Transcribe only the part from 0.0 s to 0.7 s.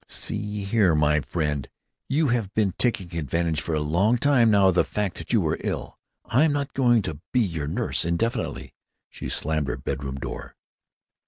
"See